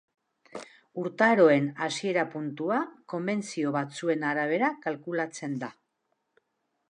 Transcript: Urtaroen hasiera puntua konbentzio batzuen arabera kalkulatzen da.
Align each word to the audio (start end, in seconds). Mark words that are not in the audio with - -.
Urtaroen 1.01 1.67
hasiera 1.87 2.23
puntua 2.31 2.79
konbentzio 3.13 3.75
batzuen 3.77 4.27
arabera 4.33 4.71
kalkulatzen 4.87 5.55
da. 5.65 5.73